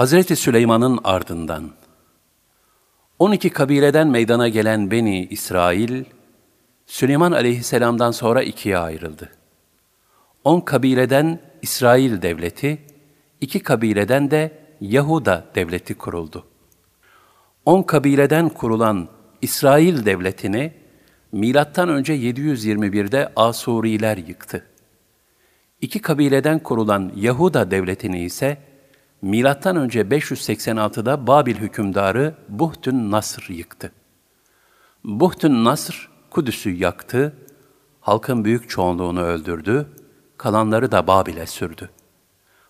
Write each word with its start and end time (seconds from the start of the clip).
Hazreti 0.00 0.36
Süleyman'ın 0.36 0.98
ardından 1.04 1.70
12 3.18 3.50
kabileden 3.50 4.08
meydana 4.08 4.48
gelen 4.48 4.90
Beni 4.90 5.26
İsrail, 5.26 6.04
Süleyman 6.86 7.32
aleyhisselamdan 7.32 8.10
sonra 8.10 8.42
ikiye 8.42 8.78
ayrıldı. 8.78 9.30
10 10.44 10.60
kabileden 10.60 11.40
İsrail 11.62 12.22
devleti, 12.22 12.78
iki 13.40 13.60
kabileden 13.60 14.30
de 14.30 14.58
Yahuda 14.80 15.44
devleti 15.54 15.94
kuruldu. 15.94 16.46
10 17.64 17.82
kabileden 17.82 18.48
kurulan 18.48 19.08
İsrail 19.42 20.04
devletini 20.04 20.72
milattan 21.32 21.88
önce 21.88 22.16
721'de 22.16 23.32
Asuriler 23.36 24.16
yıktı. 24.16 24.66
İki 25.80 26.02
kabileden 26.02 26.58
kurulan 26.58 27.12
Yahuda 27.16 27.70
devletini 27.70 28.24
ise 28.24 28.69
Milattan 29.22 29.76
önce 29.76 30.00
586'da 30.00 31.26
Babil 31.26 31.56
hükümdarı 31.56 32.34
Buhtün 32.48 33.10
Nasr 33.10 33.50
yıktı. 33.50 33.92
Buhtün 35.04 35.64
Nasr 35.64 36.08
Kudüs'ü 36.30 36.70
yaktı, 36.70 37.36
halkın 38.00 38.44
büyük 38.44 38.70
çoğunluğunu 38.70 39.20
öldürdü, 39.20 39.86
kalanları 40.36 40.92
da 40.92 41.06
Babil'e 41.06 41.46
sürdü. 41.46 41.90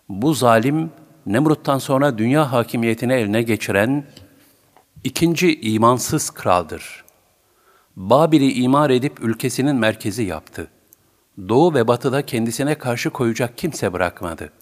Bu 0.08 0.34
zalim 0.34 0.90
Nemrut'tan 1.26 1.78
sonra 1.78 2.18
dünya 2.18 2.52
hakimiyetini 2.52 3.12
eline 3.12 3.42
geçiren 3.42 4.06
ikinci 5.04 5.60
imansız 5.60 6.30
kraldır. 6.30 7.04
Babil'i 7.96 8.52
imar 8.52 8.90
edip 8.90 9.20
ülkesinin 9.20 9.76
merkezi 9.76 10.22
yaptı. 10.22 10.70
Doğu 11.48 11.74
ve 11.74 11.88
batıda 11.88 12.26
kendisine 12.26 12.74
karşı 12.74 13.10
koyacak 13.10 13.58
kimse 13.58 13.92
bırakmadı.'' 13.92 14.60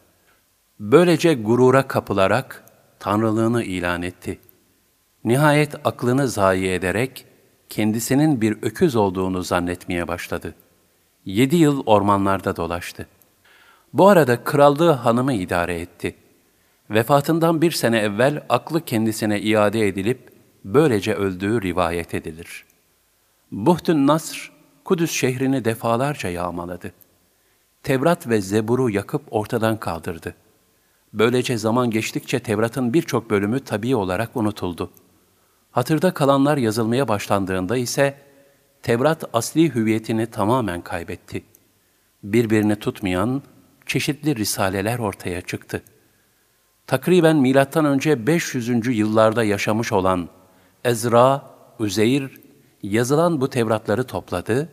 Böylece 0.80 1.34
gurura 1.34 1.88
kapılarak 1.88 2.64
tanrılığını 2.98 3.62
ilan 3.62 4.02
etti. 4.02 4.38
Nihayet 5.24 5.74
aklını 5.86 6.28
zayi 6.28 6.68
ederek 6.70 7.24
kendisinin 7.68 8.40
bir 8.40 8.58
öküz 8.62 8.96
olduğunu 8.96 9.42
zannetmeye 9.42 10.08
başladı. 10.08 10.54
Yedi 11.24 11.56
yıl 11.56 11.82
ormanlarda 11.86 12.56
dolaştı. 12.56 13.06
Bu 13.92 14.08
arada 14.08 14.44
krallığı 14.44 14.90
hanımı 14.90 15.32
idare 15.32 15.80
etti. 15.80 16.14
Vefatından 16.90 17.62
bir 17.62 17.70
sene 17.70 17.98
evvel 17.98 18.44
aklı 18.48 18.84
kendisine 18.84 19.40
iade 19.40 19.88
edilip 19.88 20.32
böylece 20.64 21.14
öldüğü 21.14 21.62
rivayet 21.62 22.14
edilir. 22.14 22.64
Buhtun 23.52 24.06
Nasr, 24.06 24.52
Kudüs 24.84 25.10
şehrini 25.10 25.64
defalarca 25.64 26.28
yağmaladı. 26.28 26.92
Tevrat 27.82 28.28
ve 28.28 28.40
Zebur'u 28.40 28.90
yakıp 28.90 29.22
ortadan 29.30 29.76
kaldırdı.'' 29.76 30.47
Böylece 31.12 31.58
zaman 31.58 31.90
geçtikçe 31.90 32.40
Tevrat'ın 32.40 32.94
birçok 32.94 33.30
bölümü 33.30 33.60
tabii 33.60 33.96
olarak 33.96 34.36
unutuldu. 34.36 34.90
Hatırda 35.70 36.14
kalanlar 36.14 36.56
yazılmaya 36.56 37.08
başlandığında 37.08 37.76
ise 37.76 38.18
Tevrat 38.82 39.24
asli 39.32 39.74
hüviyetini 39.74 40.26
tamamen 40.26 40.80
kaybetti. 40.80 41.44
Birbirini 42.22 42.76
tutmayan 42.76 43.42
çeşitli 43.86 44.36
risaleler 44.36 44.98
ortaya 44.98 45.40
çıktı. 45.40 45.82
Takriben 46.86 47.36
milattan 47.36 47.84
önce 47.84 48.26
500. 48.26 48.98
yıllarda 48.98 49.44
yaşamış 49.44 49.92
olan 49.92 50.28
Ezra, 50.84 51.42
Üzeyr 51.80 52.40
yazılan 52.82 53.40
bu 53.40 53.50
Tevratları 53.50 54.04
topladı, 54.04 54.68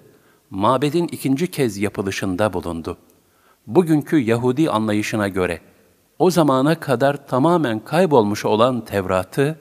mabedin 0.49 1.07
ikinci 1.07 1.51
kez 1.51 1.77
yapılışında 1.77 2.53
bulundu. 2.53 2.97
Bugünkü 3.67 4.17
Yahudi 4.17 4.69
anlayışına 4.69 5.27
göre 5.27 5.61
o 6.19 6.31
zamana 6.31 6.79
kadar 6.79 7.27
tamamen 7.27 7.79
kaybolmuş 7.79 8.45
olan 8.45 8.85
Tevrat'ı 8.85 9.55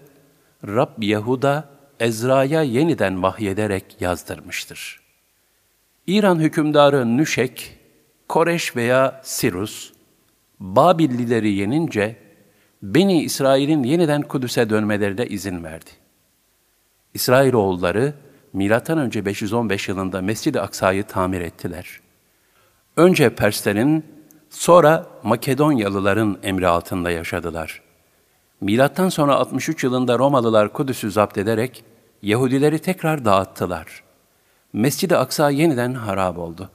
Rab 0.67 1.03
Yahuda 1.03 1.69
Ezra'ya 2.01 2.63
yeniden 2.63 3.23
vahyederek 3.23 3.97
yazdırmıştır. 4.01 5.01
İran 6.07 6.39
hükümdarı 6.39 7.17
Nüşek, 7.17 7.79
Koreş 8.29 8.77
veya 8.77 9.21
Sirus, 9.25 9.93
Babillileri 10.61 11.53
yenince 11.53 12.17
Beni 12.83 13.23
İsrail'in 13.23 13.83
yeniden 13.83 14.23
Kudüs'e 14.23 14.71
dönmelerine 14.71 15.27
izin 15.27 15.65
verdi. 15.65 15.91
İsrailoğulları 17.15 18.15
M.Ö. 18.53 19.25
515 19.25 19.89
yılında 19.89 20.23
Mescid-i 20.23 20.61
Aksa'yı 20.61 21.05
tamir 21.05 21.41
ettiler. 21.41 22.01
Önce 22.97 23.35
Perslerin 23.35 24.14
Sonra 24.55 25.07
Makedonyalıların 25.23 26.39
emri 26.43 26.69
altında 26.69 27.11
yaşadılar. 27.11 27.83
Milattan 28.61 29.09
sonra 29.09 29.35
63 29.35 29.85
yılında 29.85 30.19
Romalılar 30.19 30.73
Kudüs'ü 30.73 31.11
zapt 31.11 31.39
ederek 31.39 31.85
Yahudileri 32.23 32.79
tekrar 32.79 33.25
dağıttılar. 33.25 34.03
Mescid-i 34.73 35.17
Aksa 35.17 35.51
yeniden 35.51 35.95
harap 35.95 36.39
oldu. 36.39 36.71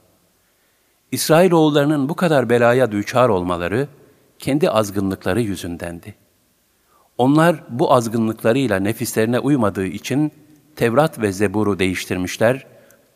İsrailoğullarının 1.11 2.09
bu 2.09 2.15
kadar 2.15 2.49
belaya 2.49 2.91
düçar 2.91 3.29
olmaları 3.29 3.87
kendi 4.39 4.69
azgınlıkları 4.69 5.41
yüzündendi. 5.41 6.15
Onlar 7.17 7.55
bu 7.69 7.93
azgınlıklarıyla 7.93 8.79
nefislerine 8.79 9.39
uymadığı 9.39 9.85
için 9.85 10.31
Tevrat 10.75 11.21
ve 11.21 11.31
Zebur'u 11.31 11.79
değiştirmişler, 11.79 12.67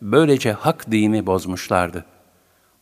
böylece 0.01 0.51
hak 0.51 0.91
dini 0.91 1.25
bozmuşlardı. 1.25 2.05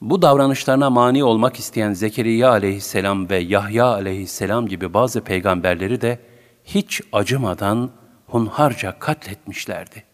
Bu 0.01 0.21
davranışlarına 0.21 0.89
mani 0.89 1.23
olmak 1.23 1.59
isteyen 1.59 1.93
Zekeriya 1.93 2.49
aleyhisselam 2.49 3.29
ve 3.29 3.37
Yahya 3.37 3.85
aleyhisselam 3.85 4.67
gibi 4.67 4.93
bazı 4.93 5.21
peygamberleri 5.21 6.01
de 6.01 6.19
hiç 6.63 7.01
acımadan 7.13 7.91
hunharca 8.27 8.99
katletmişlerdi. 8.99 10.10